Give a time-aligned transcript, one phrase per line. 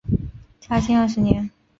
[0.59, 1.51] 嘉庆二十年。